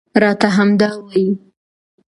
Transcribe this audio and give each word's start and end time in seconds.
راته 0.21 0.47
همدا 0.57 0.89
وايي 1.05 1.27